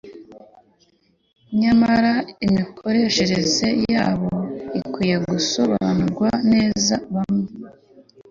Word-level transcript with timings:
nyamara 1.59 2.13
imikoreshereze 2.45 3.67
yabwo 3.93 4.37
ikwiye 4.79 5.17
gusobanurwa 5.29 6.29
neza. 6.53 6.95
bamwe 7.13 7.47